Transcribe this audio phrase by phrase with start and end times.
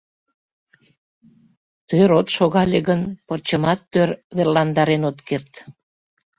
[1.87, 5.51] Тӧр от шогале гын, пырчымат тӧр верландарен от керт.